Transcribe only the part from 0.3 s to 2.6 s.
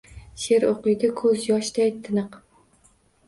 Sheʼr oʼqiydi– koʼz yoshday tiniq.